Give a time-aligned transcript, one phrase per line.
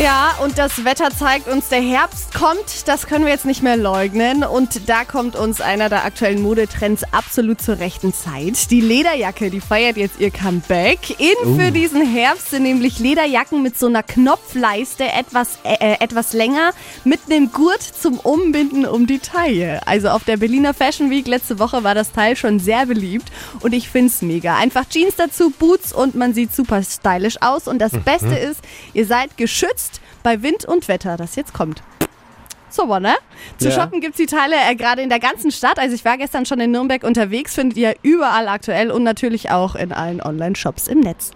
[0.00, 3.76] Ja, und das Wetter zeigt uns, der Herbst kommt, das können wir jetzt nicht mehr
[3.76, 4.42] leugnen.
[4.42, 8.70] Und da kommt uns einer der aktuellen Modetrends absolut zur rechten Zeit.
[8.70, 11.20] Die Lederjacke, die feiert jetzt ihr Comeback.
[11.20, 16.72] In für diesen Herbst sind nämlich Lederjacken mit so einer Knopfleiste etwas, äh, etwas länger,
[17.04, 19.86] mit einem Gurt zum Umbinden um die Taille.
[19.86, 23.30] Also auf der Berliner Fashion Week letzte Woche war das Teil schon sehr beliebt
[23.60, 24.56] und ich find's mega.
[24.56, 27.68] Einfach Jeans dazu, Boots und man sieht super stylisch aus.
[27.68, 28.60] Und das Beste ist,
[28.94, 29.81] ihr seid geschützt
[30.22, 31.82] bei Wind und Wetter, das jetzt kommt.
[32.70, 33.14] Super, ne?
[33.58, 33.74] Zu Ja.
[33.74, 35.78] shoppen gibt's die Teile äh, gerade in der ganzen Stadt.
[35.78, 39.74] Also ich war gestern schon in Nürnberg unterwegs, findet ihr überall aktuell und natürlich auch
[39.74, 41.32] in allen Online-Shops im Netz.